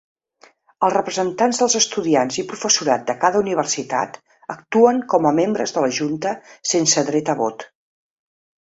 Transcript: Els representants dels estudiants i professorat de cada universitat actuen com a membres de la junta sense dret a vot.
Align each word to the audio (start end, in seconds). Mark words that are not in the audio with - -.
Els 0.85 0.93
representants 0.93 1.59
dels 1.63 1.75
estudiants 1.79 2.39
i 2.43 2.47
professorat 2.53 3.05
de 3.11 3.17
cada 3.25 3.43
universitat 3.45 4.19
actuen 4.57 5.05
com 5.15 5.29
a 5.33 5.37
membres 5.43 5.77
de 5.79 5.87
la 5.87 5.95
junta 6.01 6.37
sense 6.75 7.09
dret 7.13 7.33
a 7.37 7.41
vot. 7.47 7.71